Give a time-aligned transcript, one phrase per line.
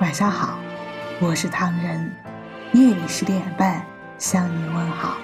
[0.00, 0.58] 晚上好，
[1.20, 2.10] 我是唐人。
[2.72, 3.84] 夜里十点半
[4.16, 5.18] 向你问好。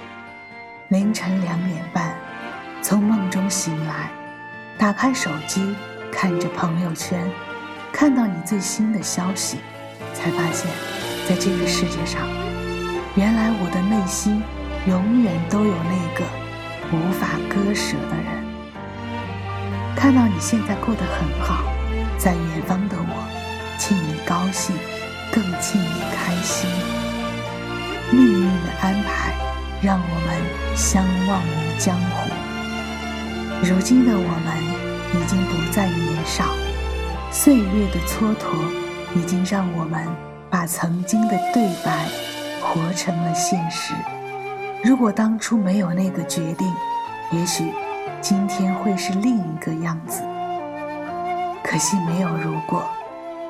[0.88, 2.14] 凌晨两点半，
[2.82, 4.10] 从梦中醒来，
[4.76, 5.74] 打开手机，
[6.12, 7.26] 看着朋友圈，
[7.90, 9.60] 看到你最新的消息，
[10.12, 10.70] 才发现，
[11.26, 12.20] 在这个世界上，
[13.14, 14.42] 原来我的内心
[14.86, 16.22] 永远都有那个
[16.92, 18.44] 无法割舍的人。
[19.96, 21.64] 看到你现在过得很好，
[22.18, 23.25] 在远方的我，
[23.88, 24.74] 替你高兴，
[25.30, 26.68] 更替你开心。
[28.10, 29.32] 命运的安排，
[29.80, 32.28] 让我们相忘于江湖。
[33.62, 34.58] 如今的我们
[35.14, 36.46] 已经不再年少，
[37.30, 38.58] 岁月的蹉跎
[39.14, 40.04] 已经让我们
[40.50, 42.08] 把曾经的对白
[42.60, 43.94] 活成了现实。
[44.82, 46.66] 如果当初没有那个决定，
[47.30, 47.72] 也许
[48.20, 50.22] 今天会是另一个样子。
[51.62, 52.84] 可惜没有如果，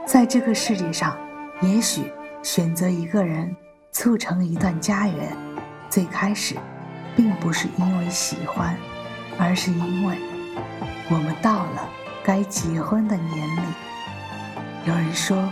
[0.06, 1.18] 在这个世界上，
[1.60, 3.54] 也许选择一个人。
[3.92, 5.34] 促成一段家园，
[5.88, 6.54] 最开始，
[7.16, 8.76] 并不是因为喜欢，
[9.38, 10.18] 而是因为
[11.08, 11.88] 我们到了
[12.22, 13.64] 该结婚的年龄。
[14.84, 15.48] 有人说，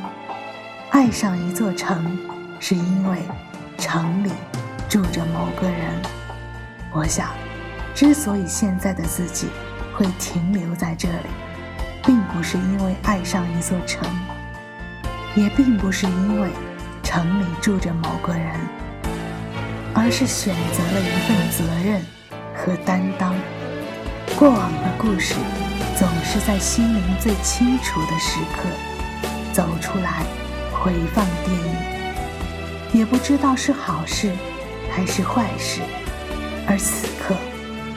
[0.90, 2.18] 爱上一座城，
[2.60, 3.22] 是因为
[3.78, 4.30] 城里
[4.90, 6.02] 住着某个人。
[6.92, 7.30] 我想，
[7.94, 9.48] 之所以现在的自己
[9.94, 11.30] 会停留在这里，
[12.04, 14.06] 并不是因为爱上一座城，
[15.34, 16.48] 也并不是因为。
[17.02, 18.58] 城里住着某个人，
[19.94, 22.02] 而是选择了一份责任
[22.52, 23.32] 和担当。
[24.34, 25.34] 过往的故事，
[25.96, 28.68] 总是在心灵最清楚的时刻
[29.52, 30.24] 走出来，
[30.72, 32.98] 回放电影。
[32.98, 34.32] 也不知道是好事
[34.90, 35.80] 还是坏事，
[36.66, 37.36] 而此刻，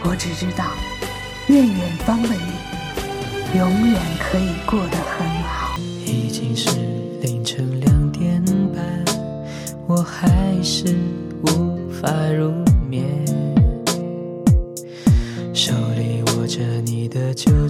[0.04, 0.66] 我只知道，
[1.48, 5.28] 愿远方的你，永远可以过得很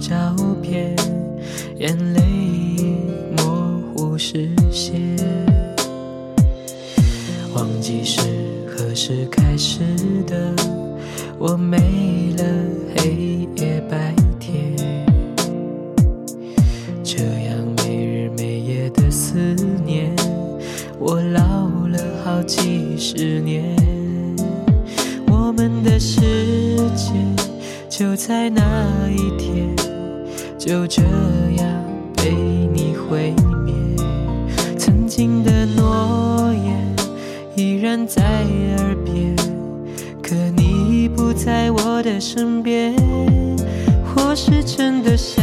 [0.08, 0.96] 照片，
[1.76, 2.22] 眼泪
[3.36, 4.98] 模糊视线，
[7.54, 8.22] 忘记是
[8.66, 9.80] 何时开始
[10.26, 10.54] 的，
[11.38, 11.76] 我没
[12.38, 12.44] 了
[12.96, 14.74] 黑夜白天，
[17.04, 19.38] 这样没日没夜的思
[19.84, 20.10] 念，
[20.98, 21.98] 我老了。
[22.24, 23.74] 好几十年，
[25.28, 26.20] 我们的世
[26.94, 27.12] 界
[27.88, 28.62] 就在那
[29.10, 29.74] 一天，
[30.68, 31.00] 就这
[31.56, 31.66] 样
[32.14, 32.30] 被
[32.74, 33.32] 你毁
[33.64, 33.74] 灭。
[34.76, 36.94] 曾经的诺言
[37.56, 38.22] 依然在
[38.76, 39.34] 耳边，
[40.22, 42.94] 可你已不在我的身边。
[44.14, 45.42] 或是真的想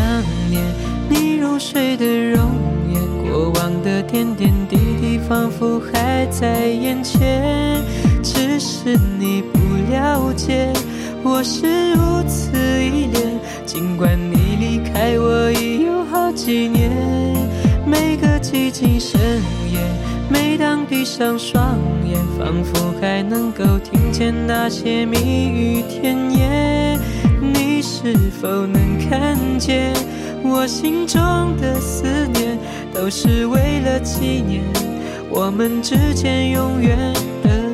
[0.51, 0.61] 念
[1.09, 2.51] 你入睡的容
[2.93, 7.81] 颜，过往的点点滴滴仿佛还在眼前。
[8.21, 9.59] 只是你不
[9.91, 10.71] 了解，
[11.27, 13.39] 我是如此依恋。
[13.65, 16.91] 尽管你离开我已有好几年，
[17.83, 19.19] 每个寂静深
[19.73, 19.79] 夜，
[20.29, 25.17] 每当闭上双眼，仿佛还能够听见那些蜜
[25.49, 26.99] 语甜言。
[27.41, 29.93] 你是否能看见，
[30.43, 31.19] 我心中
[31.59, 32.55] 的思念，
[32.93, 34.61] 都是为了纪念
[35.31, 36.95] 我们之间永远
[37.41, 37.64] 的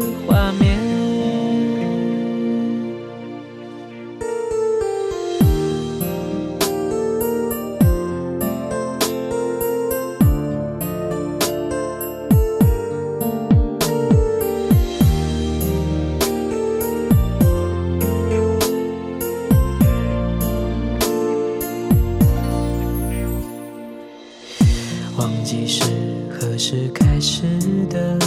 [25.21, 25.83] 忘记是
[26.31, 27.43] 何时开始
[27.91, 28.17] 的？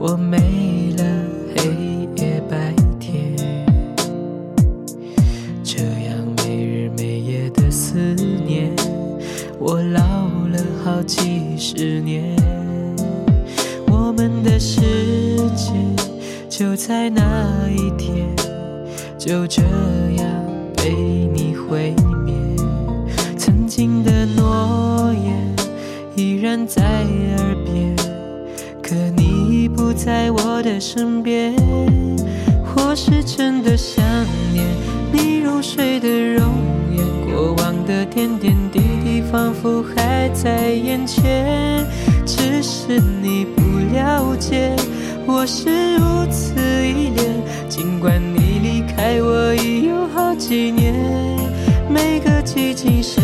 [0.00, 1.04] 我没了
[1.54, 1.70] 黑
[2.16, 3.36] 夜白天，
[5.62, 8.00] 这样没日没夜的思
[8.44, 8.74] 念，
[9.60, 10.00] 我老
[10.48, 12.34] 了好几十年。
[13.86, 14.80] 我们的世
[15.54, 15.72] 界
[16.48, 18.26] 就在那一天，
[19.16, 19.62] 就这
[20.16, 20.26] 样
[20.74, 20.90] 被
[21.32, 21.94] 你毁
[22.26, 22.34] 灭。
[23.36, 24.97] 曾经的诺。
[26.18, 27.94] 依然在耳边，
[28.82, 31.54] 可你已不在我的身边。
[32.74, 34.04] 我是真的想
[34.52, 34.66] 念
[35.12, 36.42] 你入睡的容
[36.90, 41.86] 颜，过往的点点滴滴仿佛还在眼前。
[42.26, 43.62] 只是你不
[43.94, 44.74] 了解，
[45.24, 47.26] 我是如此依恋。
[47.68, 50.92] 尽管你离开我已有好几年，
[51.88, 53.22] 每个寂静深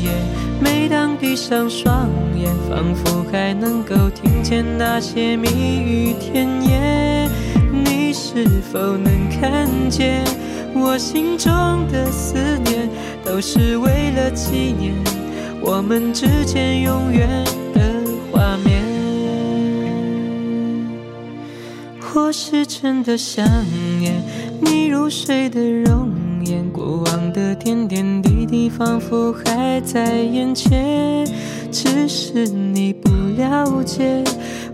[0.00, 0.12] 夜，
[0.60, 2.08] 每当闭上双。
[2.08, 2.25] 眼，
[2.68, 7.30] 仿佛还能够听见那些蜜语甜言。
[7.72, 10.24] 你是否能看见
[10.74, 11.52] 我心中
[11.90, 12.88] 的思念，
[13.24, 14.92] 都是为了纪念
[15.60, 17.28] 我们之间永远
[17.72, 17.80] 的
[18.30, 18.84] 画面。
[22.14, 23.46] 我是真的想
[24.00, 24.22] 念
[24.60, 26.10] 你入睡的容
[26.44, 31.26] 颜，过往的点点滴滴仿佛还在眼前，
[31.78, 34.24] 只是你不了解，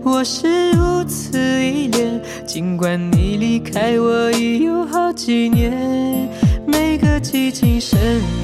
[0.03, 2.21] 我是如此依恋。
[2.45, 6.29] 尽管你离开我已有好几年，
[6.65, 7.99] 每个寂静深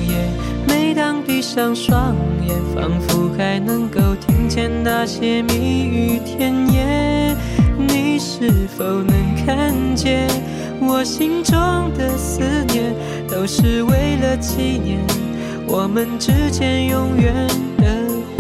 [0.09, 0.29] 夜，
[0.67, 2.13] 每当闭上双
[2.45, 7.37] 眼，仿佛还能够听见那些蜜语甜言。
[7.77, 9.15] 你是否能
[9.45, 10.27] 看见
[10.81, 11.57] 我心中
[11.97, 12.41] 的思
[12.73, 12.93] 念，
[13.29, 14.99] 都是为了纪念
[15.65, 17.33] 我们之间永远
[17.77, 17.98] 的